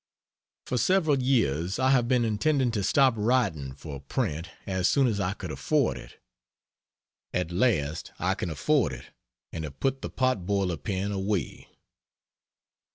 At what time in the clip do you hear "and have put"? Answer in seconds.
9.51-10.01